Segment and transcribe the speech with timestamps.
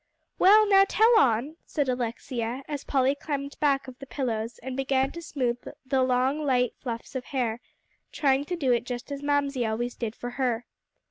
[0.39, 4.75] "Well, now tell on," said Alexia, as Polly climbed up back of the pillows, and
[4.75, 7.59] began to smooth the long light fluffs of hair,
[8.11, 10.65] trying to do it just as Mamsie always did for her.